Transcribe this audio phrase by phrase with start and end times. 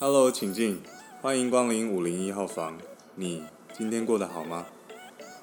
[0.00, 0.80] Hello，请进，
[1.20, 2.78] 欢迎光临五零一号房。
[3.16, 3.42] 你
[3.76, 4.66] 今天过得好吗？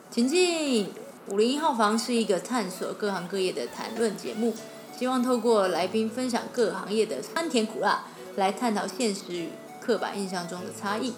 [0.10, 0.88] 请进，
[1.28, 4.54] 五零一号房是一个探索各行各业的谈论节目，
[4.98, 8.06] 希望透过来宾分享各行业的酸甜苦辣，
[8.38, 9.50] 来探讨现实与
[9.82, 11.12] 刻板印象中的差异。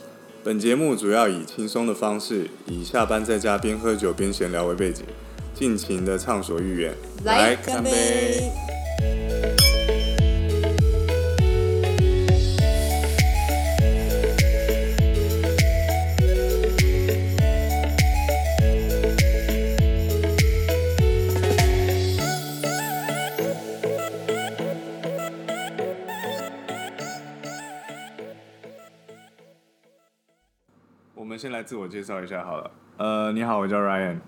[0.43, 5.05] 本节目主要以轻松的方式，以下班在家边喝酒边闲聊为背景，
[5.53, 6.95] 尽情的畅所欲言。
[7.23, 8.51] 来干杯！！
[31.67, 32.71] 自我介绍一下好了。
[32.95, 34.19] 呃，你好，我叫 Ryan。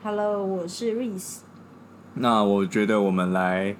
[0.00, 1.40] Hello，我是 Reese。
[2.14, 3.74] 那我觉得我们来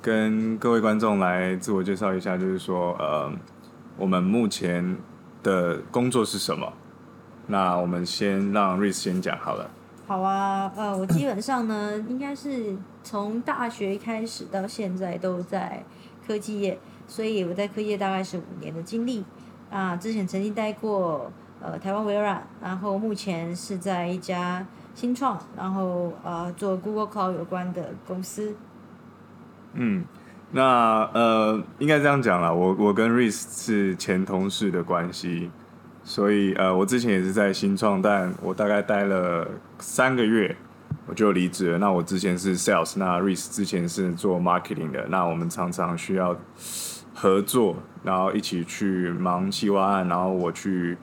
[0.00, 3.28] 跟各位观众来自我介绍一下，就是说，呃，
[3.96, 4.96] 我们目前
[5.42, 6.72] 的工作是什么？
[7.48, 9.68] 那我们先让 Reese 先讲好了。
[10.06, 15.84] 好啊，呃，我基本上呢，应该是从大学开始到现在都在
[16.24, 19.24] 科技业，所以我在科技业大概是五年的经历。
[19.70, 28.54] 啊，之前曾经待过呃台湾微软，然后目前是在一家新创，然后呃做 Google Cloud 有关的公司。
[29.72, 30.04] 嗯，
[30.52, 35.50] 那呃，应该这样讲啦，我我跟 Ris 是前同事的关系，
[36.04, 39.48] 所以呃，我之前也是在新创，但我大概待了
[39.80, 40.54] 三个月，
[41.06, 41.78] 我就离职了。
[41.78, 46.36] 那我之前是 Sales，那 r i s 之前是做 Marketing 的，那我们常常需要
[47.12, 50.96] 合作，然后一起去忙企划案，然后我去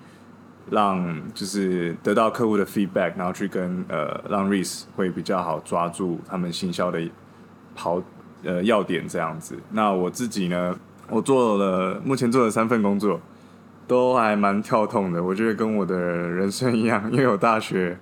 [0.71, 6.99] 让就是得到客户的 feedback，然后去跟呃让 Reese 会比较好抓住他们行销的
[7.75, 8.01] 跑
[8.43, 9.55] 呃要点这样子。
[9.69, 10.75] 那我自己呢，
[11.09, 13.19] 我做了目前做了三份工作，
[13.85, 15.21] 都还蛮跳痛的。
[15.21, 17.99] 我觉得跟我的人生一样， 因为我大学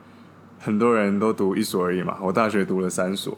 [0.59, 3.35] 很多人都读一所而已嘛，我大学读了三所。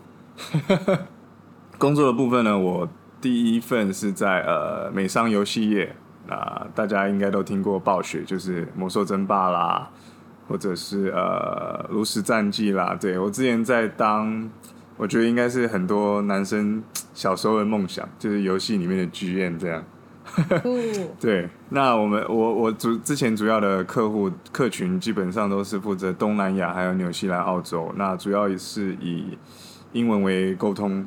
[1.79, 2.88] 工作的部分呢，我
[3.22, 5.95] 第一份是在呃美商游戏业，
[6.27, 9.89] 那大家应该都听过暴雪，就是魔兽争霸啦，
[10.47, 12.97] 或者是呃炉石战记啦。
[12.99, 14.49] 对我之前在当，
[14.97, 16.83] 我觉得应该是很多男生
[17.13, 19.83] 小时候的梦想，就是游戏里面的剧院这样。
[21.19, 29.37] 对，那我们我我主之前主要的客户客群基本上都是负责东南亚还有纽西兰、澳洲，那主要也是以
[29.91, 31.05] 英文为沟通。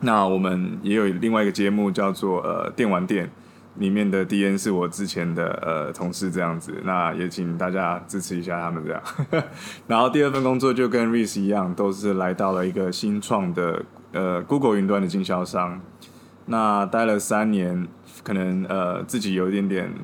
[0.00, 3.30] 那我们也有另外一个节目叫做呃电玩店，
[3.76, 9.02] 里面的 DN 是我之前的呃同事这样子，那也请大家支持一下他们这样。
[9.86, 15.80] 然后第二份工作就跟 Reese 一样，都是来到了一个新创的呃 Google 云端的经销商，
[16.46, 17.86] 那待了三年，
[18.24, 19.94] 可能呃自己有一点点，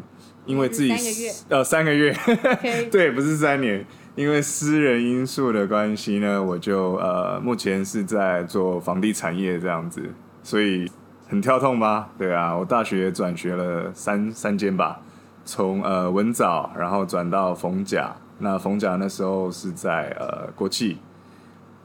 [0.46, 1.32] 因为自己三个月。
[1.48, 2.16] 呃三个月，
[2.90, 3.84] 对，不是三年，
[4.14, 10.90] 因为私人因素的关系呢，我就呃目前是在做房地产业这样子，所以
[11.28, 12.08] 很跳痛吧？
[12.16, 15.00] 对啊，我大学转学了三三间吧，
[15.44, 20.98] 从呃文藻，然后转到逢甲，那逢甲那时候是在呃国际，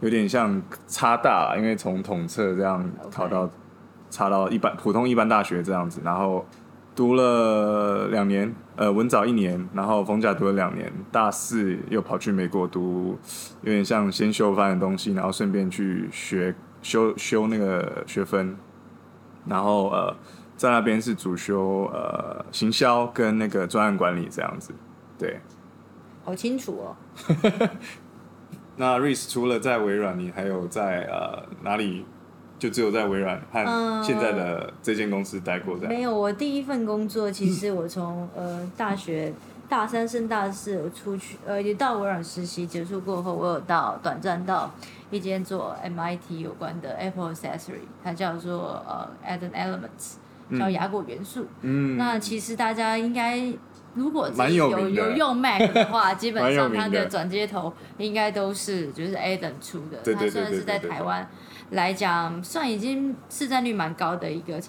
[0.02, 3.50] 有点像差大，因为从统测这样考到
[4.12, 6.46] 差到一般普通一般大学这样子，然后
[6.96, 13.18] 读了两年，呃，文藻一年，然后逢甲读了两年，大四又跑去美国读，
[13.62, 16.54] 有点像先修班的东西，然后顺便去学
[16.84, 18.56] 修修那个学分，
[19.46, 20.16] 然后呃，
[20.58, 24.74] 在那边是主修呃行销跟那个专案管理这样子，
[25.18, 25.40] 对。
[26.24, 26.96] 好清楚哦。
[28.78, 32.06] 那 Rice 除了在微软，你还有在呃哪里？
[32.60, 35.92] 就只有在微软和嗯现在的这间公司待过这样。
[35.92, 39.34] 没有，我第一份工作其实我从呃大学
[39.68, 44.72] 大三升大四，我出去呃也到微软实习，结束过后，我有到短暂到
[45.12, 51.46] 一间做 MIT 有关的 Apple Accessory，它叫做呃 Add Elements，叫雅果元素。
[51.62, 53.54] 嗯，那其实大家应该。
[53.94, 61.28] 如果自己有有有用 Mac 的话， 基本上它的转接头应该都是就是 Adam 出的，对对对它算是在台湾
[61.72, 64.62] 来讲，算已经市占率蛮高的一个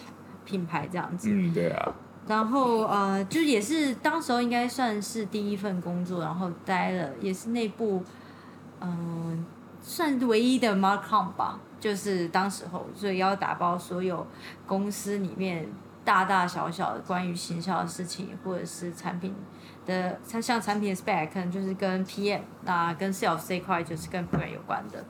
[0.45, 1.29] 品牌这样子。
[1.31, 1.95] 嗯，对啊，
[2.27, 8.03] 然后呃，就也是当时候应该算是第一份工作，然后待了也是内部，
[8.81, 9.47] 嗯、
[9.83, 14.27] 算唯一的 Marcom 吧，就是当时候，所以要打包所有
[14.67, 15.69] 公司里面
[16.05, 19.35] 大大小小的关于行销的事情，或者是产品
[19.85, 25.05] 的，它像产品的 spec 可能就是跟 PM，那跟 sales 这一块就是跟 PM 有关的，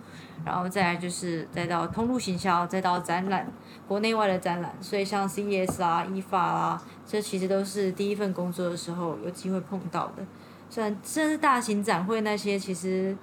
[0.44, 3.46] 然后再来就是再到通路行销，再到展览，
[3.86, 10.24] 国内外的展览，所以像 CES 啊、IFA 啊，这其实都是第一份工作的时候有机会碰到的。
[10.70, 13.14] 虽然真是大型展会那些，其实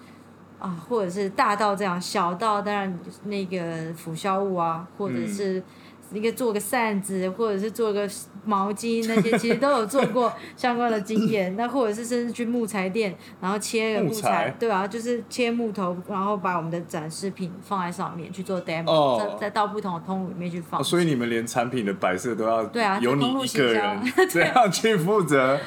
[0.60, 5.64] 啊，或者是大到这样，小到当然那个腐销物啊，或者是。
[6.12, 8.10] 一个做个扇子，或者是做个
[8.44, 11.56] 毛巾，那些 其实都有做过相关的经验。
[11.56, 20.84] 那或者是甚至去木材店，然后切个木材，对啊，就是切木头，然后把我们的展示品放在上面去做 demo，再再到不同的通路里面去放。
[20.84, 25.60] 所以你们连产品的摆设都要对啊，有你一个人 这样去负责，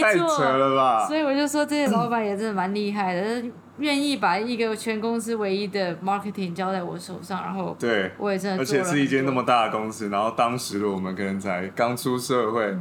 [0.00, 1.08] 太扯了吧？
[1.08, 3.42] 所以我就说这些老板也真的蛮厉害的。
[3.78, 12.76] 愿意把一个全公司唯一的 marketing 交在我手上，然后对，我也真的，而且是一间那么大的公司，然后当时的我们可能才刚出社会，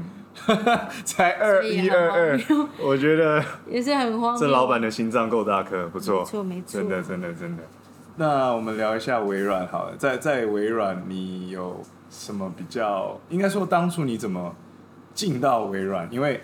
[1.05, 2.39] 才二一二二，
[2.79, 4.38] 我觉得 也是很慌。
[4.38, 7.63] 这老板的心脏够大颗，不错，没错没错，真的真的真的。
[8.17, 11.79] 那我们聊一下微软好了，在在微软你有
[12.09, 13.19] 什么比较？
[13.29, 14.55] 应该说当初你怎么
[15.13, 16.07] 进到微软？
[16.11, 16.41] 因为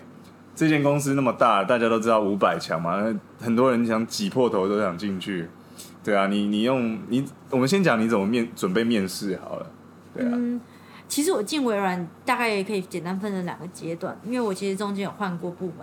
[0.55, 3.03] 这间公司那么大，大家都知道五百强嘛，
[3.39, 5.49] 很多人想挤破头都想进去。
[6.03, 9.65] 对啊，你你用你，我们先讲你怎么面准备面试好了。
[10.13, 10.59] 对啊，嗯，
[11.07, 15.77] 其实我进微软大概也可以简单分成两个阶段，因为我其实中间有换过部门。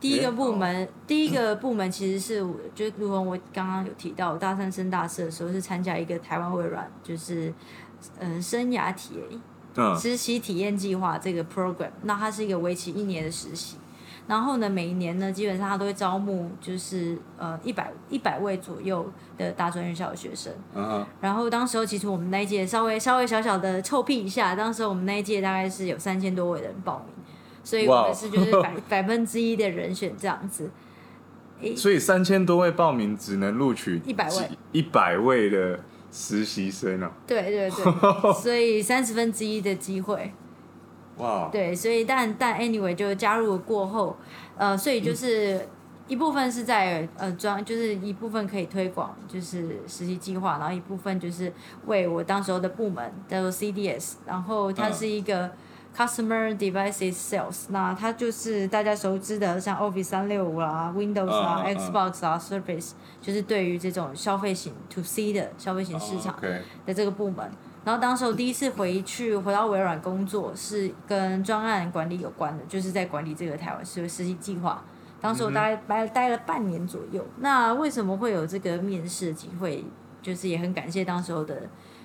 [0.00, 2.44] 第一个部门，第一个部门其实是，
[2.74, 7.52] 就如同我刚刚有提到，大三升大四的时候是参加一个台湾微软，就是
[8.18, 13.76] 嗯生涯体验实习体验计划这个 program，那它是一个为期一年的实习。
[14.30, 19.04] 然后呢，每一年呢，基本上他都会招募，就是呃一百一百位左右
[19.36, 20.52] 的大专院校的学生。
[20.72, 21.04] 嗯。
[21.20, 27.24] 然后当时候其实我们那一届稍微稍微小小的臭屁一下，当时我们那一届大概是有三千多位的人报名，
[27.64, 30.70] 所以我们是就是百百分之一的人选这样子。
[31.74, 35.80] 所以三千多位报名只能录取一百位一百位的
[36.12, 37.10] 实习生啊？
[37.26, 37.84] 对对对，
[38.40, 40.32] 所以三十分之一的机会。
[41.52, 44.16] 对，所以但但 anyway 就加入过后，
[44.56, 45.68] 呃，所以就是
[46.08, 51.52] 一部分是在呃专，就是一部分可以推广就是实习计划，然后一部分就是
[51.86, 55.50] 为我当时候的部门叫做 CDS，然后它是一个
[55.96, 66.36] Customer Devices Sales，那它就是大家熟知的像 Office 三六五啦、Windows 啊、Xbox 啊、Surface，就是对于这种消费型 To C 的消费型市场
[66.86, 67.50] 的这个部门。
[67.84, 74.84] 然后当时我第一次回去回到微软工作，是跟专案管理有关的，就是在管理这个台湾实实习计划。
[75.20, 77.24] 当时我大概待待了半年左右。
[77.38, 79.84] 那为什么会有这个面试机会？
[80.22, 81.62] 就是也很感谢当时候的，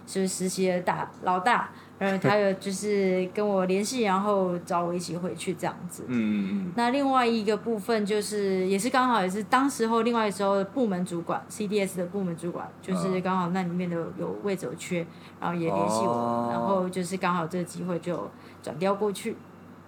[0.08, 1.70] 是实习的大老大。
[1.98, 6.04] 然后他有就是跟我联系，然后找我一起回去这样子。
[6.08, 6.72] 嗯嗯嗯。
[6.76, 15.06] 那另外一个部分就是，也是刚好也是当时候另外时候的部门主管，CDS 的部门主管，就是刚好那里面的有位置有缺，
[15.40, 18.30] 然后也联系我，然后就是刚好这个机会就
[18.62, 19.36] 转调过去。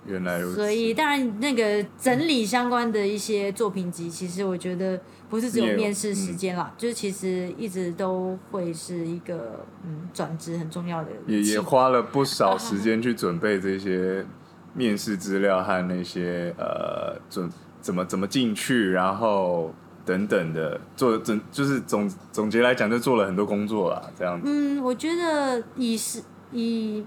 [0.07, 0.55] 原来如此。
[0.55, 4.99] 所以当然那个整理相关的一些作品集，其实我觉得。
[5.29, 11.09] 不是只有面试时间啦，就是其实一直都会是一个嗯转职很重要的。
[11.25, 14.25] 也也花了不少时间去准备这些
[14.73, 17.51] 面试资料和那些呃准
[17.81, 19.75] 怎么怎么进去，然后
[20.05, 24.47] 等等的做总就是总总结来讲，就做了很多工作啦，这样子。
[24.49, 27.05] 嗯，我觉得以是以。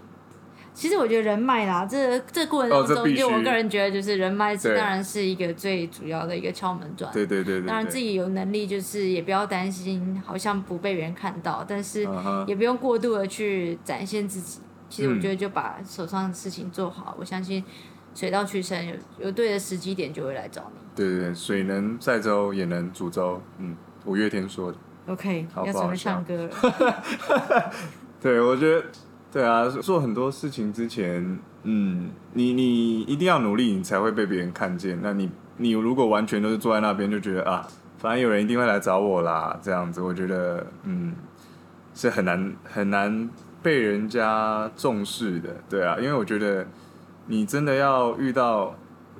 [0.72, 7.12] 其实我觉得人脉啦，这这过程当中，就我个人觉得，就是人脉当然是一个最主要的一个敲门砖。
[7.12, 7.60] 对对对。
[7.62, 12.08] 当然自己有能力，就是也不要担心，好像不被别人看到，但是
[12.46, 14.60] 也不用过度的去展现自己。
[14.88, 17.62] 其实我觉得就把手上的事情做好，我相信
[18.14, 20.80] 水到渠成，有有对的时机点就会来找你。
[20.94, 24.78] 对对对，水能载舟也能煮粥，嗯，五月天说的。
[25.08, 26.50] OK，要准备唱歌了。
[28.20, 28.84] 对，我觉得。
[29.32, 34.98] 对啊，做很多事情之前，嗯，你你一定要努力，你才会被别人看见。
[35.02, 37.64] 那你你如果完全都是坐在那边，就觉得啊，
[37.98, 41.14] 反正有人一定会来找我啦，这样子，我觉得嗯，
[41.94, 43.30] 是很难很难
[43.62, 45.50] 被人家重视的。
[45.68, 46.66] 对啊，因为我觉得
[47.26, 48.74] 你真的要遇到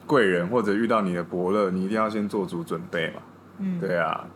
[0.06, 3.22] 贵人或者遇到你的伯乐，你一定要先做足准备嘛。
[3.58, 4.26] 嗯，对啊。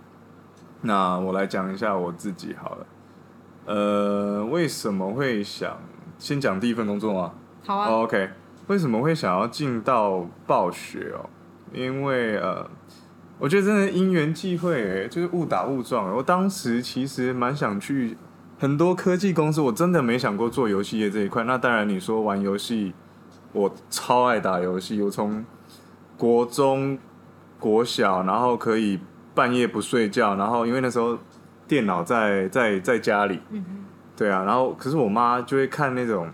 [0.83, 2.87] 那我来讲一下我自己好了。
[3.67, 5.79] 呃，为什么会想
[6.19, 7.33] 先讲第一份工作吗？
[7.65, 7.89] 好啊。
[7.89, 8.31] OK，
[8.67, 11.29] 为什么会想要进到暴雪哦？
[11.73, 12.69] 因为呃，
[13.39, 16.15] 我觉得真的因缘际会，就是误打误撞。
[16.15, 18.17] 我当时其实蛮想去
[18.59, 21.43] 很多科技公司，我真的没想过做游戏业这一块。
[21.45, 22.95] 那当然，你说玩游戏，
[23.53, 25.45] 我超爱打游戏，我从
[26.17, 26.99] 国中
[27.59, 29.01] 国小，然后可以
[29.35, 31.19] 半夜不睡觉，然后因为那时候
[31.67, 33.65] 电脑在在在家里，嗯
[34.17, 36.29] 对啊，然后可是我妈就会看那种，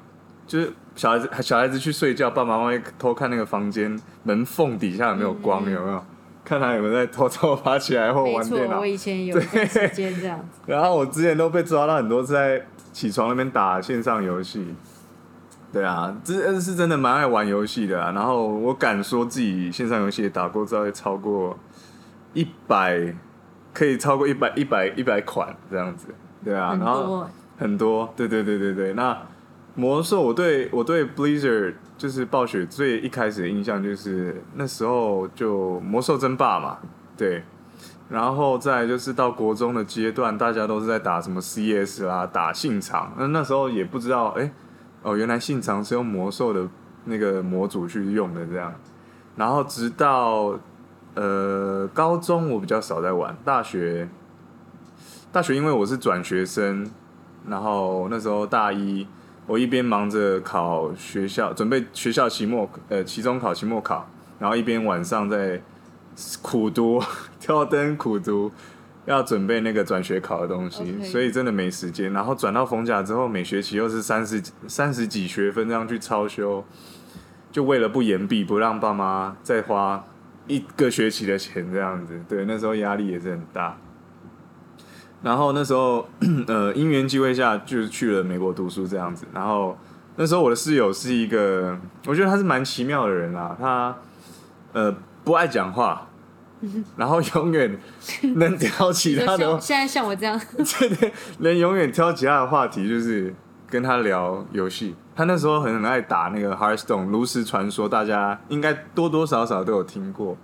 [0.47, 6.05] 就是小孩子小孩子去睡觉，爸爸妈妈会偷看那个房间门缝底下有没有光，有没有？
[6.43, 8.87] 看他有没有在偷偷爬起来或玩电，脑我。
[8.87, 10.45] 以前有一段时间这样子。
[10.67, 14.75] 然后我之前都被抓到很多次在起床那边打线上游戏。
[15.73, 18.11] 对啊，这是真的蛮爱玩游戏的啊。
[18.11, 21.57] 然后我敢说自己线上游戏也打过，大概超过
[22.33, 23.15] 一百，
[23.73, 26.09] 可以超过一百一百一百款这样子。
[26.45, 28.93] 对啊，很然后多很多，对对对对对。
[28.95, 29.17] 那
[29.75, 36.79] 魔兽，我对我对 Blizzard 就是暴雪最一开始的印象就是那时候就魔兽争霸嘛，
[37.17, 37.43] 对。
[38.09, 43.13] 然后再就是到国中的阶段，大家都是在打什么 CS 啦，打信长。
[43.17, 44.51] 那那时候也不知道，哎，
[45.03, 46.67] 哦，原来信长是用魔兽的
[47.05, 48.75] 那个模组去用的这样。
[49.37, 50.59] 然后直到
[51.15, 54.09] 呃高中我比较少在玩，大学
[55.33, 56.91] 大学因为我是转学生，
[57.49, 59.07] 然后那时候大一，
[59.47, 65.61] 我一边忙着考学校，准备学校期末呃期中考、期末考，然后一边晚上在
[66.43, 67.03] 苦读、
[67.41, 68.51] 挑灯苦读，
[69.07, 72.13] 要准备那个转学考的东西所以真的没时间。
[72.13, 76.65] 然后转到逢甲之后，每学期又是三十三十几学分这样去超修，
[77.51, 80.05] 就为了不延毕，不让爸妈再花
[80.51, 82.21] 一个学期的钱这样子。
[82.29, 83.77] 对，那时候压力也是很大。
[85.23, 86.09] 然后那时候，
[86.49, 89.27] 呃，因缘机会下，就是去了美国读书这样子。
[89.33, 89.77] 然后
[90.17, 93.55] 那时候我的室友是一个，我觉得他是蛮奇妙的人啦。
[93.61, 93.95] 他
[94.73, 96.09] 呃不爱讲话，
[96.97, 97.79] 然后永远
[98.37, 103.35] 能挑起他的像现在像我这样， 对对，能永远挑起他的话题，就是
[103.71, 104.95] 跟他聊游戏。
[105.15, 110.37] 他那时候很很爱打那个 Hearthstone 炉石传说，大家应该多多少少都有听过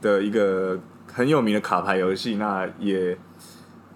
[0.00, 0.78] 的一个
[1.12, 2.36] 很有名的卡牌游戏。
[2.36, 3.16] 那也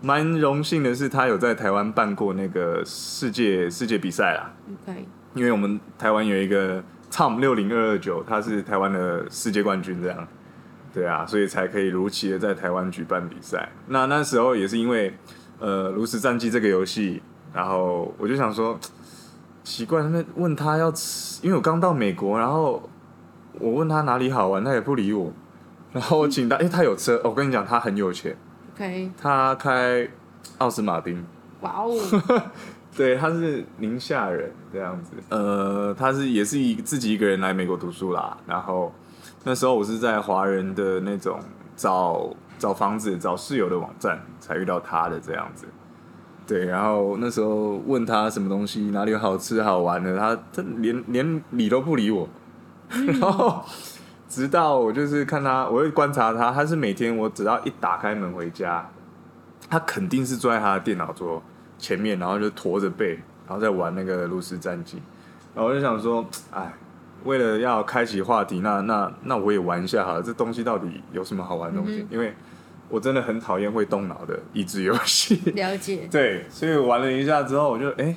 [0.00, 4.52] 蛮荣幸的是，他有在台湾办过那个世界世界比赛啦。
[4.84, 10.28] OK，因为我们台湾有一个 Tom 六零二二九，他是台湾的世界冠军，这样，
[10.94, 13.70] 对啊，所以才可以如期的在台湾举办比赛。
[13.88, 15.12] 那那时候也是因为
[15.58, 17.20] 呃《炉石战记》这个游戏，
[17.52, 18.78] 然后我就想说，
[19.64, 22.88] 奇怪，他们问他要吃，因为我刚到美国，然后
[23.58, 25.32] 我问他哪里好玩，他也不理我，
[25.92, 28.36] 然后我请他， 因为他有车，我跟你讲，他很有钱
[28.74, 30.08] ，OK，他开
[30.58, 31.24] 奥斯马丁。
[31.60, 31.92] 哇哦，
[32.96, 35.12] 对，他是宁夏人这样子。
[35.28, 38.36] 呃，他是也是一自己一个人来美国读书啦。
[38.46, 38.92] 然后
[39.42, 41.40] 那时候我是在华人的那种
[41.76, 45.66] 找找房子、找室友的网站才遇到他的这样子。
[46.48, 52.26] 对，然后那时候问他什么东西，哪里有好吃好玩的，他他连连理都不理我。
[52.88, 53.62] 然后
[54.30, 58.88] 直到我就是看他，我会观察他，他是每天我只要一打开门回家，
[59.68, 61.42] 他肯定是坐在他的电脑桌
[61.76, 65.02] 前面，然后就驼着背，然后在玩那个炉石战记。
[65.54, 66.72] 然后我就想说，哎，
[67.24, 70.22] 为了要开启话题，那那那我也玩一下好了。
[70.22, 72.00] 这东西到底有什么好玩的东西？
[72.00, 72.34] 嗯因为
[72.88, 75.36] 我真的很讨厌会动脑的益智游戏。
[75.54, 78.14] 了解， 对，所以玩了一下之后，我就哎、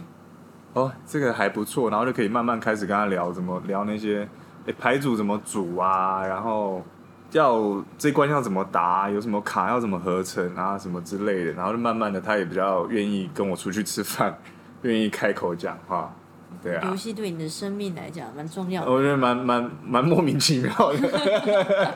[0.74, 4.28] 哦，这个还不错，然后就可以慢慢开始跟他聊，怎么聊那些
[4.68, 6.84] 哎、牌组怎么组啊，然后
[7.32, 14.38] 要这关要怎么打，有什么卡要怎么合成啊，什么之类的，然后就慢慢的他也比较愿意跟我出去吃饭，
[14.84, 16.14] 愿意开口讲话，
[16.62, 18.92] 对啊游，戏对你的生命来讲蛮重要的。
[18.92, 21.94] 我觉得蛮蛮蛮莫名其妙的，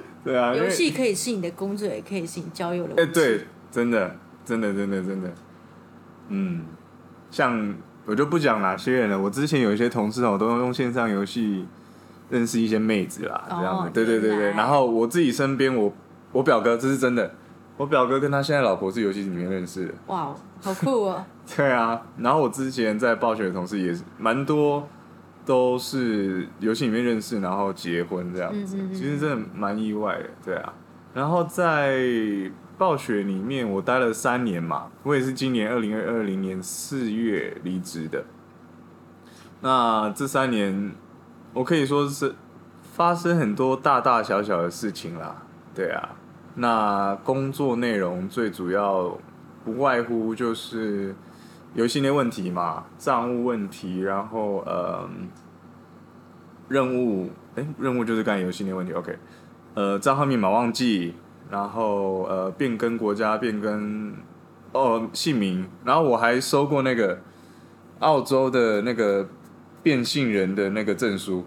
[0.24, 3.06] 对啊，游戏可以是你的工作，也可以是你交友的哎。
[3.06, 5.30] 对，真的，真的，真的，真的，
[6.28, 6.62] 嗯，
[7.30, 7.74] 像
[8.06, 9.18] 我就不讲哪些人了。
[9.18, 11.66] 我之前有一些同事哦，都用线上游戏
[12.28, 13.88] 认识一些妹子啦，这样子。
[13.88, 14.50] 哦对对对对。
[14.52, 15.92] 然后我自己身边，我
[16.32, 17.32] 我表哥这是真的，
[17.76, 19.94] 我表哥跟他现在老婆是游戏里面认识的。
[20.08, 21.24] 哇哦，好酷哦！
[21.56, 24.86] 对啊，然后我之前在暴雪的同事也是蛮多，
[25.50, 30.72] 都是游戏里面认识，然后结婚这样子，嗯嗯嗯其实真的蛮意外的，对啊。
[31.12, 31.98] 然后在
[32.78, 38.24] 暴雪里面，我待了三年嘛，我也是今年二零二零年四月离职的。
[39.60, 40.92] 那这三年，
[41.52, 42.32] 我可以说是
[42.80, 45.42] 发生很多大大小小的事情啦，
[45.74, 46.10] 对啊。
[46.54, 49.18] 那工作内容最主要
[49.64, 51.12] 不外乎就是
[51.74, 55.08] 游戏内问题嘛，账务问题，然后呃，
[56.68, 59.16] 任务，哎、任务就是干游戏内问题，OK，
[59.74, 61.14] 呃，账号密码忘记，
[61.48, 64.16] 然后呃，变更国家，变更
[64.72, 67.20] 哦姓名，然后我还收过那个
[68.00, 69.28] 澳洲的那个
[69.82, 71.46] 变性人的那个证书，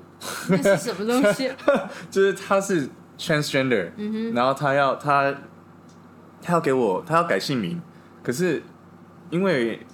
[0.50, 1.52] 那是什么东西？
[2.10, 2.88] 就是他是
[3.18, 3.92] transgender，、
[4.34, 5.36] 然后他要他
[6.42, 7.82] 他要给我他要改姓名，
[8.24, 8.64] 可是
[9.30, 9.86] 因为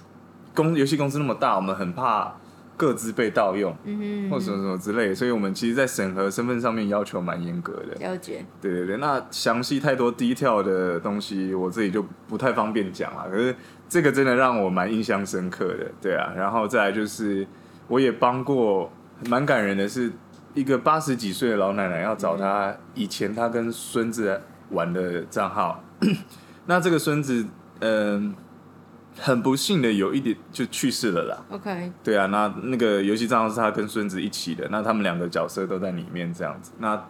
[0.54, 2.34] 公游戏公司那么大，我们很怕
[2.76, 7.94] 各自被盗用，嗯或什么什么之类的，所以我们其实，在审核身份上面要求蛮严格的。
[8.00, 13.28] 了解，对对对，那详细太多 detail 的东西，我自己就不太方便讲了。
[13.30, 13.54] 可是
[13.88, 16.32] 这个真的让我蛮印象深刻的，对啊。
[16.34, 17.46] 然后再来就是，
[17.86, 18.90] 我也帮过，
[19.28, 20.10] 蛮感人的是，
[20.54, 24.40] 一个八十几岁的老奶奶要找她以前她跟孙子
[24.70, 25.84] 玩的账号，
[26.64, 27.44] 那这个孙子，
[27.80, 28.34] 嗯、
[29.18, 31.44] 很不幸的有一点就去世了啦。
[31.50, 36.72] OK，对啊，那那个游戏账号是他跟孙子一起的，那他们两个角色都在里面这样子。
[36.78, 37.06] 那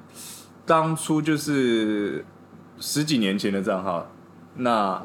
[0.67, 2.25] 当初就是
[2.79, 4.11] 十几年前的账号，
[4.57, 5.03] 那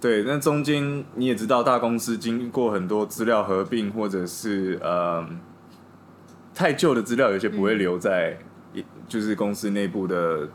[0.00, 5.26] 对，那中间你也知道，大公司经过很多资料合并，或者是呃
[6.54, 8.38] 太旧的资料，有些不会留在、
[9.08, 10.48] 就是公司内部的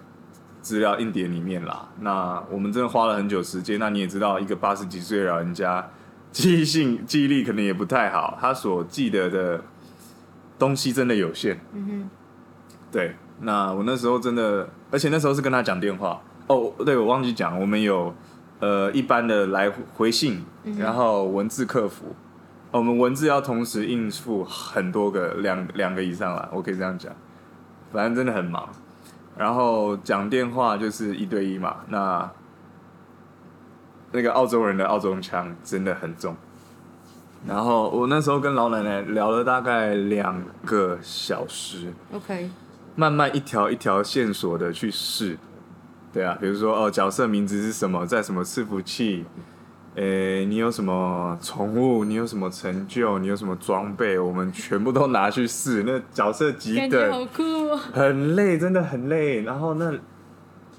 [0.67, 1.87] 资料硬碟里面啦。
[2.01, 3.79] 那我们真的花了很久时间。
[3.79, 5.89] 那你也知道，一个八十几岁的老人家，
[6.31, 9.61] 记忆性 记忆力可能也不太好，他所记得的
[10.59, 11.57] 东西真的有限。
[11.71, 12.09] 嗯哼
[12.91, 16.21] 对，那我那时候真的，而且那时候是跟他讲电话。
[16.47, 18.13] 哦，对，我忘记讲，我们有
[18.59, 20.43] 呃一般的来回信，
[20.77, 22.07] 然后文字客服。
[22.71, 27.13] 哦我们文字要同时应付很多个，两两个以上啦，我可以这样讲。
[27.93, 28.67] 反正真的很忙。
[29.37, 32.31] 然后讲电话就是一对一嘛，那
[34.11, 36.35] 那个澳洲人的澳洲腔真的很重。
[37.45, 42.49] 然后我那时候跟老奶奶聊了大概两个小时，，OK，
[42.95, 45.37] 慢慢一条一条线索的去试，
[46.11, 49.23] 对啊，比如说哦，角色名字是什么，在什么伺服器，
[49.97, 55.81] 诶，你有什么宠物，你有什么成就，你有什么装备，我们全部都拿去试。
[55.87, 57.75] 那角色几感觉好等，酷哦。
[57.75, 59.41] 很累，真的很累。
[59.41, 59.91] 然后那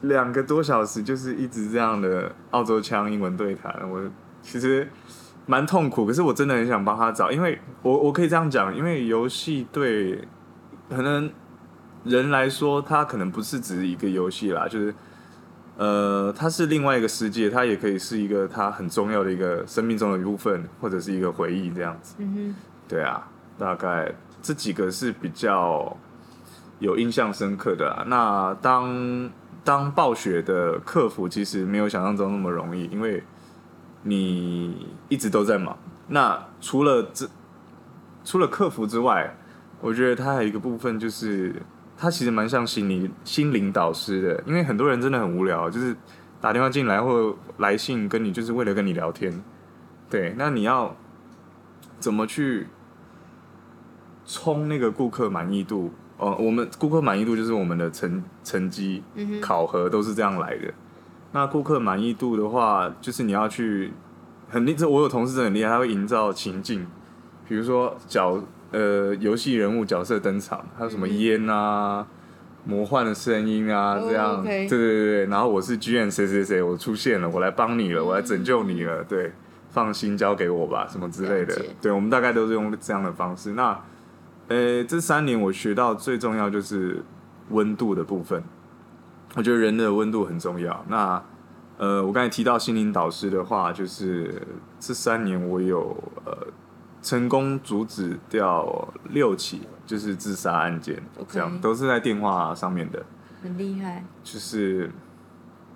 [0.03, 4.01] 两个多小时就是一直这样的澳洲腔英文对谈，我
[4.41, 4.89] 其实
[5.47, 10.29] 蛮痛苦，可是我真的很想帮他找，因为我我可以这样讲，因为游戏对
[10.89, 11.29] 可能
[12.05, 14.95] 人来说，它可能不是只是一个游戏啦，就是
[15.79, 22.17] 呃，它是另外一个世界，它也可以是一个它很重要的一个生命中的一部分，或者是一个回忆这样子。
[22.19, 22.53] 嗯
[22.89, 24.13] 对啊，大概
[24.43, 25.97] 这几个是比较
[26.81, 28.03] 有印象深刻的啊。
[28.09, 29.31] 那当
[29.63, 33.23] 当暴雪的客服，其实没有想象中那么容易，因为
[34.03, 35.79] 你一直都在忙。
[36.09, 37.29] 那除了这
[38.25, 39.37] 除了客服之外，
[39.81, 41.55] 我觉得它还有一个部分就是，
[42.01, 45.95] 他其实蛮像心理心灵导师的，因为很多人真的很无聊，就是
[46.41, 49.43] 打电话进来或来信跟你，就是为了跟你聊天。
[50.09, 50.97] 对，那你要
[51.99, 52.69] 怎么去
[54.25, 55.91] 冲那个顾客满意度？
[56.19, 59.03] 哦，我们顾客满意度就是我们的成成绩，
[59.41, 60.73] 考核都是这样来的。
[61.33, 63.93] 那顾客满意度的话，就是你要去
[64.49, 66.87] 很厉，这我有同事真的很厉害，他会营造情境，
[67.47, 72.07] 比如说角呃游戏人物角色登场，还有什么烟啊、
[72.65, 75.27] 魔幻的声音啊，哦这样，对对对对。
[75.27, 79.33] 然后我是 G N 谁谁谁，我出现了，我来帮你了，我来拯救你了，对，
[79.71, 81.57] 放心交给我吧，什么之类的。
[81.81, 83.53] 对，我们大概都是用这样的方式。
[83.53, 83.81] 那
[84.49, 87.03] 呃，这三年我学到最重要就是
[87.51, 88.43] 温度的部分。
[89.35, 90.85] 我觉得人的温度很重要。
[90.89, 91.23] 那
[91.77, 94.43] 呃，我刚才提到心灵导师的话，就是
[94.81, 96.35] 这三年我有呃
[97.03, 103.05] 成功阻止掉六起就是自杀案件这样都是在电话上面的，
[103.43, 104.05] 很厉害。
[104.23, 104.91] 就是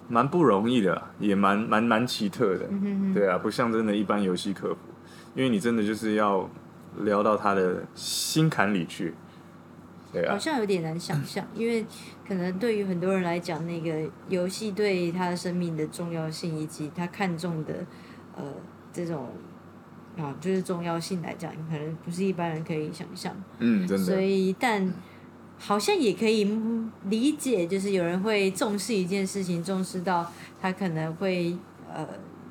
[0.09, 2.67] 蛮不容易的，也蛮蛮蛮奇特的。
[2.71, 4.79] 嗯哼哼，对啊，不像真的一般游戏客服，
[5.35, 6.49] 因为你真的就是要
[6.99, 9.15] 聊到他的心坎里去。
[10.13, 11.87] 对啊好，像有点难想象， 因为
[12.29, 17.87] 可能对于很多人来讲，那个游戏对他的生命的重要性，以及他看重的
[18.37, 18.45] 呃
[18.93, 19.31] 这种
[20.17, 23.35] 啊就是重要性来讲，可能不是一般人可以想象。
[23.59, 24.93] 嗯，真的所，以，但
[25.59, 31.57] 好像也可以嗯理解，就是有人会重视一件事情，重视到他可能会
[31.93, 32.07] 呃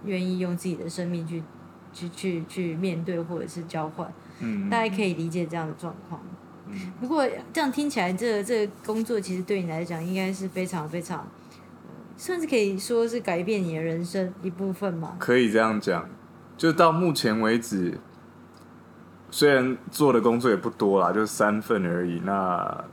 [0.06, 1.44] 愿意用自己的生命去
[1.94, 6.22] 去去去面对或者是交换，嗯，大家可以理解这样的状况。
[6.26, 15.18] 嗯不过这样听起来，这个这个工作其实对你来讲，应该是非常非常，呃算是可以说是改变你的人生一部分嘛。
[15.20, 16.08] 可以这样讲，
[16.62, 17.98] 就到目前为止，
[19.32, 22.22] 虽然做的工作也不多啦，就三份而已。
[22.24, 22.84] 那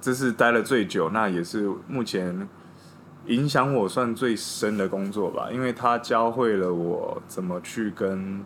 [0.00, 2.48] 这是待了最久，那也是目前
[3.26, 8.42] 影响我算最深的工作吧，因为它教会了我怎么去跟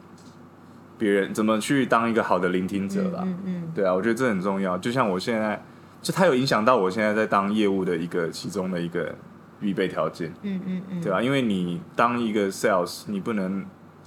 [0.98, 3.20] 别人，怎么去当一个好的聆听者吧。
[3.22, 4.76] 嗯嗯对啊，我觉得这很重要。
[4.76, 5.62] 就像我现在
[6.02, 9.14] 就它有影响到我现在在当业务的一个其中的一个
[9.60, 13.64] 预备条件，嗯嗯嗯，对吧、因为你当一个 sales，你不能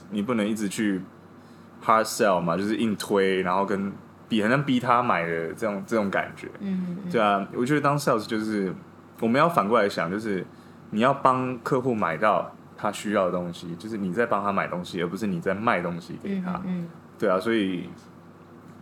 [0.10, 1.02] 你不能一直去
[1.84, 3.92] hard sell 嘛，就是硬推，然后跟
[4.30, 8.74] 逼好像逼他买的这种这种感觉，嗯嗯对啊，我觉得当 sales 就是
[9.20, 10.46] 我们要反过来想，就是
[10.90, 16.54] 你要帮客户买到他需要的东西，就是你在帮他买东西，而不是你在卖东西给他。
[16.66, 17.90] 嗯嗯对啊，所以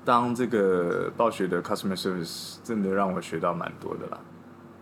[0.03, 4.17] 当这个暴雪的 customer service 真的让我学到蛮多的啦。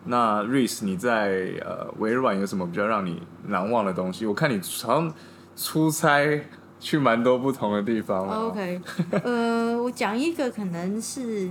[0.05, 4.25] 那 Reese，你在呃微软有什么比较让你难忘的东西？
[4.25, 5.13] 我看你好像
[5.55, 6.41] 出差
[6.79, 8.49] 去蛮多不同的地方哦。
[8.49, 8.81] OK，
[9.23, 11.49] 呃，我讲一个可能是，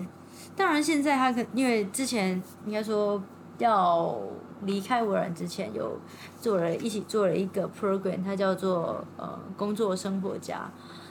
[0.56, 3.22] 当然现在他可因为之前应该说
[3.58, 4.18] 要
[4.62, 5.98] 离开微软之前，有
[6.40, 10.70] 做了一起做了一个 program，它叫做呃工作生活家。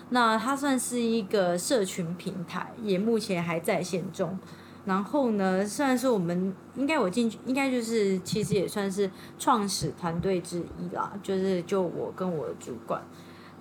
[0.10, 4.38] 那它算是一个社群平台，也目前还在线中。
[4.84, 13.02] 然后呢，虽然说我们应该我进去，应该就是其实也算是创始团队之一啦，就是就我跟我的主管。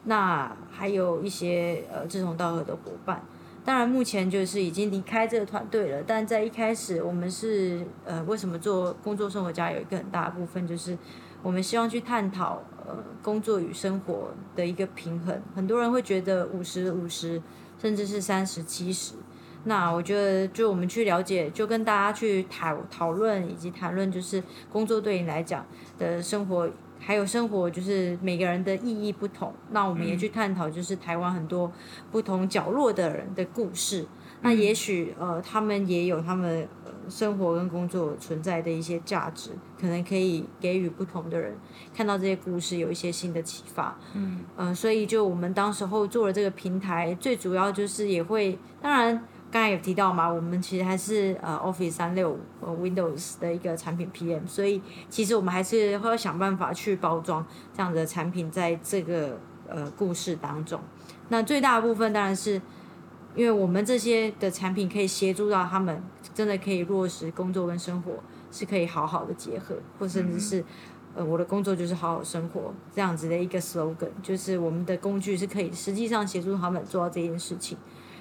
[0.04, 3.22] 那还有一些呃志同道合的伙伴。
[3.62, 6.02] 当然，目前就是已经离开这个团队了。
[6.06, 10.96] 但在一开始，我们是呃，为什么做工作生活家有一个很大的部分，就是
[11.42, 15.42] 我们希望去探讨呃工作与生活的一个平衡。
[15.54, 17.40] 很多人会觉得五十五十，
[17.78, 19.12] 甚至是三十七十。
[19.64, 24.42] 那我觉得，就我们去了解，就跟大家去讨讨论以及谈论，就是
[24.72, 25.66] 工作对你来讲
[25.98, 26.68] 的生活
[26.98, 29.52] 还有生活，就是每个人的意义不同。
[29.70, 31.70] 那我们也去探讨，就是台湾很多
[32.10, 34.06] 不同角落的人的故事。
[34.40, 41.54] 那也许呃，他们也有他们、呃、生活跟工作存在的一些价值，可能可以给予不同的人
[41.94, 43.98] 看到这些故事有一些新的启发。
[44.14, 49.22] 嗯，呃，所以就我们当时候做了这个平台，最主要就是也会，当然。
[49.50, 57.44] 刚才有提到嘛，我们其实还是呃 Office 三六 Windows 的一个产品 PM，所以其实我们还是会想办法去包装
[57.76, 60.80] 这样的产品在这个呃故事当中。
[61.28, 62.60] 那最大的部分当然是
[63.34, 68.12] 因为我们这些的产品可以协助到他们，真的可以落实工作跟生活
[68.52, 70.64] 是可以好好的结合，或甚至是。
[71.12, 77.76] 呃，我的工作就是好好生活这样子的一个 slogan，就是我们的工具是可以实际上协助他们做到这件事情。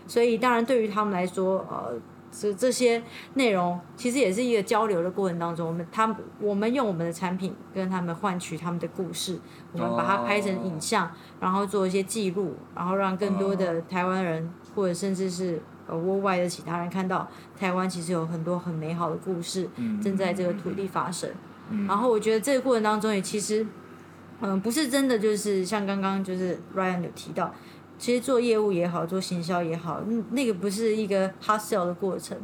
[0.09, 1.93] 所以，当然对于他们来说，呃，
[2.31, 3.01] 这这些
[3.35, 9.39] 内容其实也是一个交流的过程当中，我们他们我们用我们的产品跟他们换取他们的故事，
[9.71, 19.69] 我们把它拍成影像，然后做一些记录，然后让更多的台湾人或者甚至是呃国外的其他人看到台湾其实有很多很美好的故事
[20.03, 21.29] 正在这个土地发生。
[21.87, 23.63] 然后我觉得这个过程当中也其实，
[24.41, 27.53] 嗯，不是真的就是像刚刚就是 Ryan 有提到。
[27.99, 32.35] 其实做业务也好，做行销也好，嗯，那个不是一个 hard sell 的过程，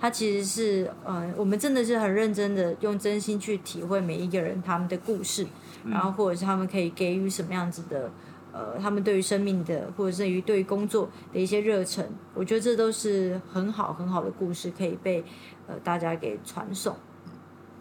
[0.00, 5.46] 它其实是，呃，我们真的是很认真的用真心去体会每一个人他们的故事，
[5.84, 8.10] 然后或者是他们可以给予什么样子的，
[8.52, 15.22] 呃，他们对于生命的，或者是于对于工作的一些热忱，我觉得这都是很好很好的故事，可以被
[15.66, 16.96] 呃大家给传送。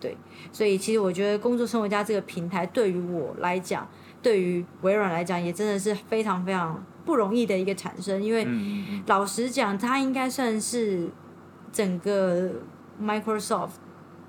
[0.02, 0.18] 对，
[0.52, 3.88] 所以其实我觉得工作生活家这个平台对于我来讲，
[4.22, 6.84] 对于微软来讲，也真的是非常非常。
[7.04, 8.48] 不容易的一个产生，因为
[9.08, 11.10] 老实讲，它应该算是
[11.72, 12.52] 整个
[13.02, 13.72] Microsoft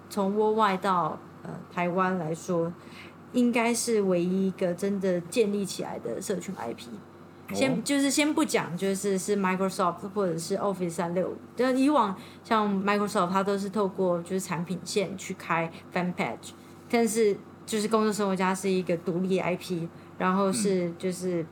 [0.09, 2.73] 从 Worldwide 到呃台湾来说，
[3.33, 6.89] 应该是唯一一个真的建立起来的社群 IP。
[7.53, 16.53] 先就是先不讲，就是是 Microsoft 或者是 Office 三六五，就以往像 Microsoft 它都是透过就是产品线去开 Fan Page，
[16.89, 21.45] 但是就是工作生活家是一个独立 IP，然后是就是。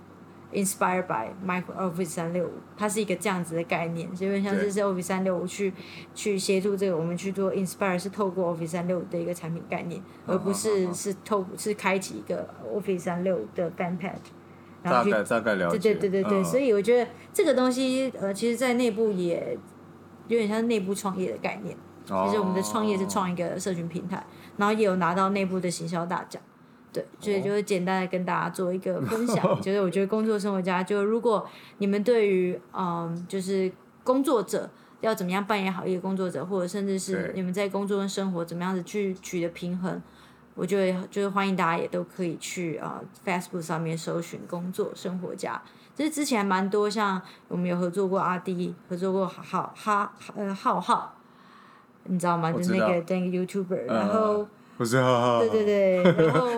[0.52, 5.72] Inspired by Micro Office 三六五，它是一个这样子的概念，所以像是是 Office 三六五去
[6.14, 13.76] 去协助这个我们去做 Inspire 是透过 Office 三六五的一个产品概念，而不是是透是开启一个 Office 三六五的去
[14.82, 15.78] 大概大概了解。
[15.78, 19.56] 对对对对对，嗯所以我觉得这个东西呃，其实在内部也
[20.28, 21.76] 有点像内部创业的概念。
[22.06, 24.24] 其实我们的创业是创一个社群平台，
[24.56, 26.42] 然后也有拿到内部的行销大奖。
[26.92, 31.46] 对，所以就是简单的跟大家做一个分享， 就是我觉得工作生活家，就如果
[31.78, 33.70] 你们对于嗯，就是
[34.02, 34.68] 工作者
[35.00, 40.02] 要怎么样扮演好一个工作者，或者甚至是你们在工作跟生活怎么样子去取得平衡，
[40.54, 45.62] 我觉得就是欢迎大家也都可以去啊、Facebook 上面搜寻工作生活家。
[45.94, 51.14] 其实之前蛮多，像我们有合作过阿迪，合作过浩浩哈呃浩浩，
[52.04, 52.50] 你知道吗？
[52.50, 54.48] 就是那个那个 YouTuber，嗯然后
[54.80, 56.48] 我是哈哈，对对对，然后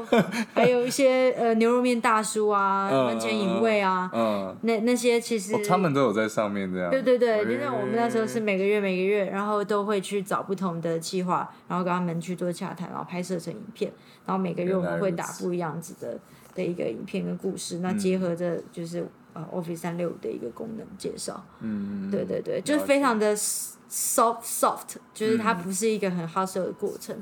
[0.55, 13.91] 还有一些呃牛肉面大叔啊，嗯门前影卫啊，嗯，那那些其实、哦，他们都有在上面这样，对对对，哎就像我们那时候是每个月每个月，然后都会去找不同的计划，然后跟他们去做洽谈，然后拍摄成影片，
[14.25, 16.17] 然后每个月我们会打不一样子的
[16.55, 27.17] 的一个影片跟故事，那结合着就是呃 Office 三六五的一个功能介绍，嗯，对对对，就是非常的 soft soft，就是它不是一个很 hustle 的过程，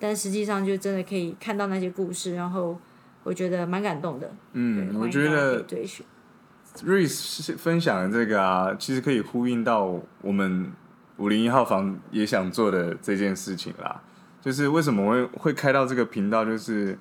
[0.00, 2.76] 但实际上就真的可以看到那些故事，然后
[3.22, 4.28] 我觉得蛮感动的。
[4.54, 5.86] 嗯，我觉得对。
[6.84, 10.70] 瑞斯分享的这个啊，其实可以呼应到我们
[11.16, 14.00] 五零一号房也想做的这件事情啦。
[14.40, 16.96] 就是为什么会会开到这个频道，就是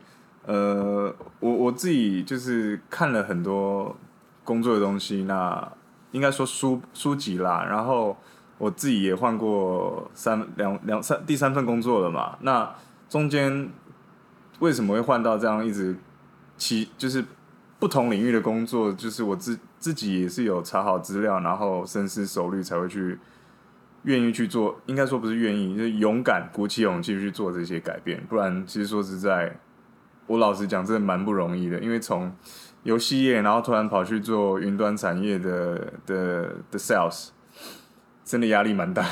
[0.46, 3.96] 呃，我我自己就是看了很多
[4.44, 5.72] 工作的东西，那
[6.12, 8.18] 应该说书书籍啦，然后
[8.58, 12.70] 我自己也换过三两两三第三份工作了嘛，那
[13.10, 13.70] 中间
[14.60, 15.96] 为什么会换到这样一直
[16.56, 17.26] 其就是
[17.80, 23.18] 不同领域的工作，就是我自自己也是有查好资料，然后深思熟虑才会去
[24.04, 29.58] 愿意去做，应该说不是愿意，就是勇敢鼓起勇气去做这些改变，不然其实说实在，
[30.28, 32.32] 我老实讲，真的蛮不容易的，因为从
[32.84, 37.30] 游戏业，然后突然跑去做云端产业的的的 sales，
[38.30, 39.04] 真的压力蛮大，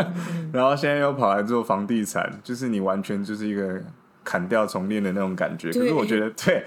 [0.52, 3.82] 然后现在又跑来做房地产，就是你完全就是一个
[4.22, 5.72] 砍掉重练的那种感觉。
[5.72, 6.62] 可是我觉得，对，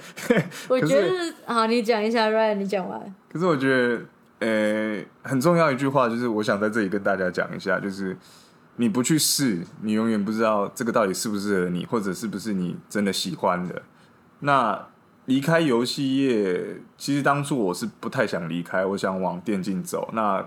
[0.67, 1.07] 我 觉得
[1.45, 2.99] 好，你讲一下，Ryan，你讲完。
[3.31, 4.01] 可是我觉得，
[4.39, 8.17] 呃，很重要一句话就是，我想在这里跟大家讲一下，就是
[8.77, 13.83] 你不去试，你永远不知道这个到底适不适合你，或者是不是你真的喜欢的。
[14.39, 14.87] 那
[15.25, 20.09] 离开游戏业，其实当初我是不太想离开，我想往电竞走。
[20.13, 20.43] 那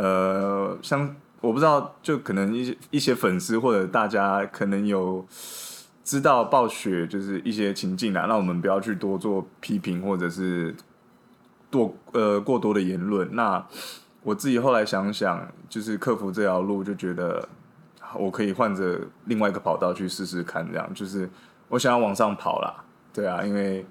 [0.00, 5.26] 呃，像我不知道，就可能一些一些粉丝或者大家可能有
[6.02, 10.74] 知道暴雪就是一些情境啊，那我们不要去多做批评或者是
[11.70, 13.28] 多呃过多的言论。
[13.34, 13.62] 那
[14.22, 17.46] 我自己后来想想，就是克服这条路，就觉得
[18.14, 21.28] 我可以换着另外一个跑道去试试看，这样就是
[21.68, 22.84] 我想要往上跑啦。
[23.12, 23.84] 对啊，因为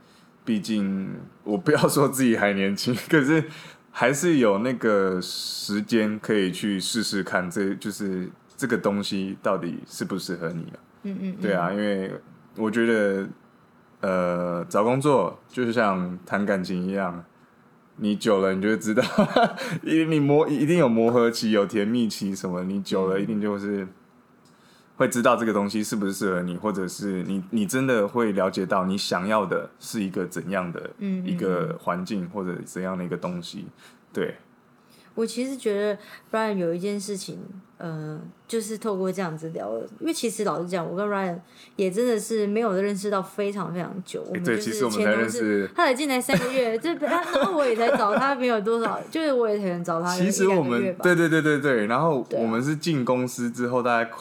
[0.44, 1.10] 毕竟
[1.44, 3.44] 我不要说自己还年轻， 可是
[3.92, 10.80] 还是有那个时间可以去试试看，这就是这个东西到底适不适合你啊？
[11.04, 12.12] 嗯嗯，对啊，因为
[12.56, 13.28] 我觉得，
[14.02, 17.24] 呃，找工作就是像谈感情一样，
[17.98, 19.04] 你久了你就会知道，
[19.84, 23.88] 因为你磨一定有磨合期，有甜蜜期什么，你久了一定就是
[25.00, 30.92] 会知道这个东西是不是适合你，或者是你你真的会了解到你想要的是一个怎样的
[31.24, 33.66] 一个环境或者怎样的一个东西，
[34.12, 34.36] 对，
[35.16, 35.98] 我其实觉得
[36.34, 37.40] Ryan 有一件事情，
[37.78, 41.40] 呃，就是透过这样子聊了，因为其实老实讲，我跟 Ryan
[41.78, 45.70] 也真的是没有认识到非常非常久，我们对就是其实我们才前同事认识。
[45.74, 54.12] 他才进来三个月， 这他然后我也才找他没有多少，就是我也才能找他其实我们对对对对对，然后我们是进公司之后，大概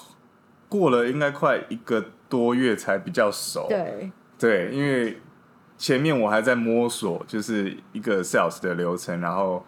[0.69, 3.67] 过了应该快一个多月才比较熟。
[3.69, 5.19] 对对，因为
[5.77, 9.65] 前面我还在摸索，就是一个 sales 的流程，然后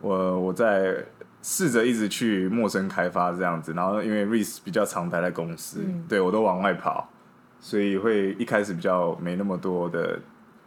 [0.00, 0.96] 我我在
[1.42, 7.08] 试着一直去陌生开发这样子，然后因为 Reese 比较常待在公司，嗯对我都往外跑，
[7.60, 10.18] 所以会一开始比较没那么多的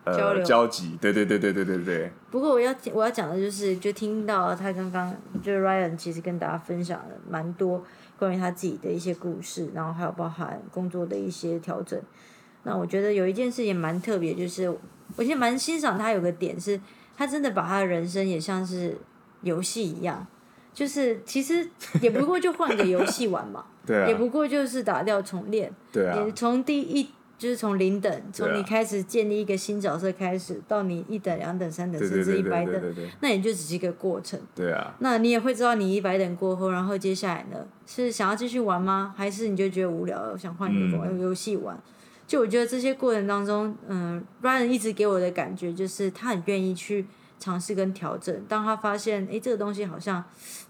[0.03, 0.97] 呃交集。
[1.01, 7.83] 对对对对对对对，不过我要我要讲的就是，就听到他刚刚就是 Ryan 其实跟大家分享了蛮多
[8.17, 11.99] 关于他自己的一些故事，然后还有包含工作的一些调整。
[12.63, 16.79] 那我觉得有一件事也蛮特别，就是我其实蛮欣赏他有个点是，
[17.15, 18.97] 他真的把他的人生也像是
[19.41, 20.25] 游戏一样，
[20.73, 21.69] 就是其实
[22.01, 25.71] 也不过就换个游戏玩嘛， 对啊，也不过就是打掉重练。
[25.93, 34.39] 对啊，也从第一就是从零等，从你开始建立一个新角色开始，到你一等、两等、三等，甚至一百等，那也就只是一个过程。
[34.55, 39.13] 对啊，那你也会知道你一百等过后，然后接下来呢，是想要继续玩吗？
[39.15, 41.77] 还是你就觉得无聊了，想换一个嗯游戏玩？
[42.25, 47.05] 就我觉得这些过程当中，嗯，Ryan 一直给我的感觉就是他很愿意去
[47.39, 48.35] 尝试跟调整。
[48.49, 50.21] 当他发现，诶，这个东西好像，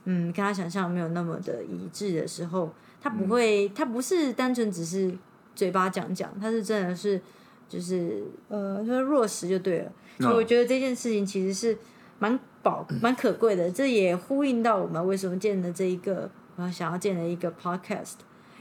[0.03, 5.17] 嗯，跟他想象没有那么的一致的时候，他不会，他不是单纯只是
[5.57, 7.19] 嘴巴讲讲，他是真的是，
[7.67, 9.91] 就是呃，就是落实就对了。
[10.19, 11.75] 所以我觉得这件事情其实是
[12.19, 13.71] 蛮宝、蛮可贵的。
[13.71, 18.13] 这也呼应到我们为什么建的这一个呃想要建的一个 podcast，、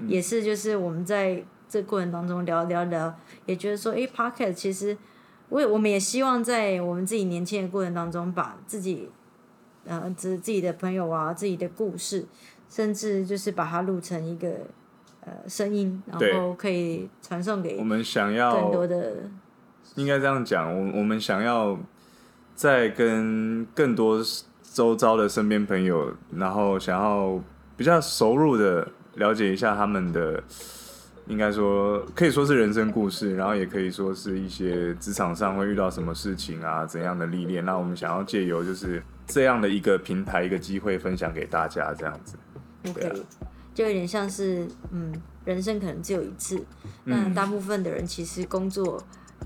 [0.08, 4.96] 也是就是我们在这过程当中聊聊聊，也觉得说，诶 p o d c a s t 其实
[5.50, 9.10] 我也我们也希望在我们自己年轻的过程当中，把自己
[9.84, 12.24] 呃自自己的朋友啊、自己的故事，
[12.70, 14.48] 甚至就是把它录成一个
[15.26, 19.28] 呃声音，然后可以传送给我们想要更多的
[19.96, 21.78] 应该这样讲，我我们想要
[22.54, 24.22] 再跟更多
[24.62, 27.38] 周遭的身边朋友，然后想要
[27.76, 30.42] 比较熟入的了解一下他们的，
[31.26, 37.64] 应该说可以说是人生故事，然后也可以说是一些职场上会遇到什么事情啊，怎样的历练。
[37.64, 42.36] 那我们想要借由就是这样的一个平台、一个机会，分享给大家，这样子。
[42.82, 43.12] 对
[43.76, 45.12] 就有点像是嗯，
[45.44, 46.56] 人生可能只有一次，
[47.04, 47.12] 嗯。
[47.12, 48.98] 那大部分的人其实工作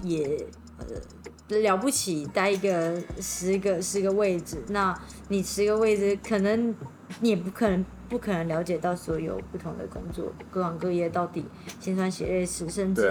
[0.05, 0.47] 也
[0.79, 6.73] 呃了不起，待一个十个十个位置，那你十个位置可能
[7.19, 11.45] 你也不可能不可能了解到所有不同的工作各行各业到底
[11.81, 13.11] 辛酸血泪史，甚至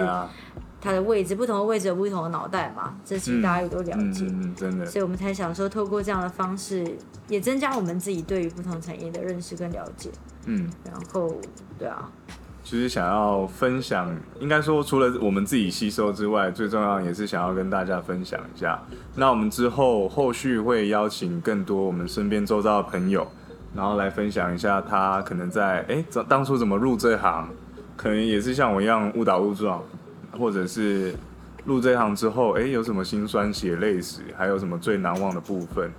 [0.80, 4.24] 它的位置不同的位置有不同的脑袋嘛，这其实大家也都了解。
[4.24, 6.96] 嗯嗯嗯，真的，所以我们才想说，透过这样的方式，
[7.28, 10.10] 也增加我们自己对于不同产业的认识跟了解。
[10.46, 10.70] 嗯。
[10.84, 11.34] 然后，
[11.78, 12.10] 对啊，
[12.64, 18.80] 其实想要分享，应该说除了我们自己吸收之外，最重要也是想要跟大家分享一下。
[19.16, 23.26] 那我们之后后续会邀请更多我们身边周遭的朋友，
[23.74, 27.48] 然后来分享一下他可能在哎、怎当初怎么入这行，
[27.96, 29.82] 可能也是像我一样误打误撞，
[30.38, 31.14] 或者是
[31.64, 35.90] 入这一行之后哎、有什么辛酸血泪史，还有什么最难忘的部分。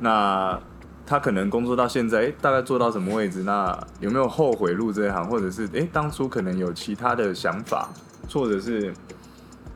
[0.00, 0.58] 那
[1.06, 3.42] 他可能工作到现在，哎、大概做到什么位置？
[3.42, 7.88] 那有没有后悔入这一行，或者是哎、诶当初可能有其他的想法，
[8.32, 8.92] 或者是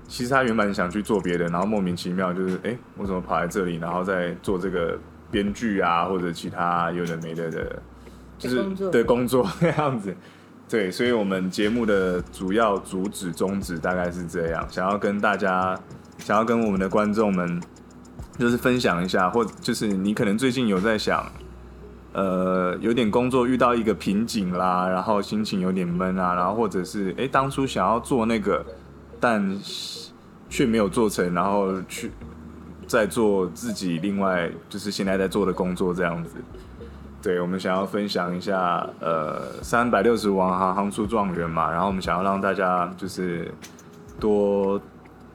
[0.06, 4.98] 其实他原本想去做别的，然后莫名其妙就是哎、诶我怎么跑来这里，然后再做这个
[5.30, 7.82] 编剧啊，或者其他有的没的的，
[8.38, 10.14] 就是的工作的工作这样子。
[10.72, 15.78] 对，所以我们节目的主要主旨宗旨大概是这样，想要跟大家，
[16.16, 17.60] 想要跟我们的观众们
[18.38, 21.30] 就是分享一下，或就是你可能最近有在想，
[22.14, 28.64] 呃，有点工作遇到一个瓶颈啦，然后心情有点闷啊，然后或者是哎、诶当初想要做那个，
[29.20, 29.60] 但
[30.48, 32.10] 却没有做成，然后去
[32.86, 36.30] 在做自己另外就是现在在做的工作这样子。
[37.22, 43.48] 对，我们想要分享一下，呃，三百六十五行行行出状元嘛，然后我们想要让大家就是
[44.18, 44.80] 多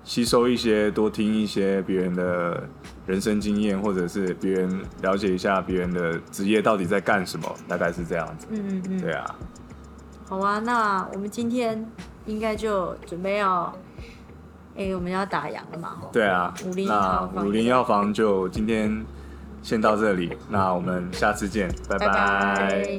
[0.03, 2.61] 吸收一些，多听一些别人的
[3.05, 8.47] 人生经验，或者是别人了解一下别人的职业到底在干什么，大概是这样子。
[8.49, 9.35] 嗯嗯嗯，对啊，
[10.27, 11.89] 好啊，那我们今天
[12.25, 13.73] 应该就准备要，
[14.75, 15.95] 哎、我们要打烊了嘛？
[16.01, 19.05] 吼对啊501，那号房五零药房就今天
[19.67, 22.97] 先到这里，那我们下次见，拜拜。